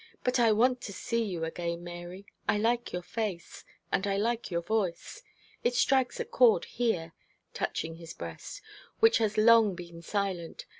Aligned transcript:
'But 0.23 0.39
I 0.39 0.51
want 0.51 0.81
to 0.81 0.93
see 0.93 1.23
you 1.23 1.43
again, 1.45 1.83
Mary 1.83 2.25
I 2.49 2.57
like 2.57 2.91
your 2.91 3.03
face 3.03 3.63
and 3.91 4.07
I 4.07 4.17
like 4.17 4.49
your 4.49 4.63
voice. 4.63 5.21
It 5.63 5.75
strikes 5.75 6.19
a 6.19 6.25
chord 6.25 6.65
here,' 6.65 7.13
touching 7.53 7.97
his 7.97 8.15
breast, 8.15 8.63
'which 8.99 9.19
has 9.19 9.37
long 9.37 9.75
been 9.75 10.01
silent. 10.01 10.65